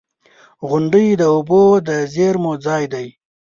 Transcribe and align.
•غونډۍ 0.67 1.07
د 1.19 1.23
اوبو 1.35 1.61
د 1.87 1.89
زیرمو 2.13 2.53
ځای 2.65 2.83
دی. 2.93 3.07